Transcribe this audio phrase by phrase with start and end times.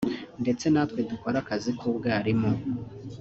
[0.41, 2.51] ndetse natwe dukora akazi k’ubwarimu